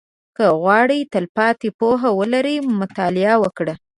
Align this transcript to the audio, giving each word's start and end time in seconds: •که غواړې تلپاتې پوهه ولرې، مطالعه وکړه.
•که 0.35 0.45
غواړې 0.61 0.99
تلپاتې 1.13 1.69
پوهه 1.79 2.09
ولرې، 2.19 2.55
مطالعه 2.79 3.35
وکړه. 3.43 3.73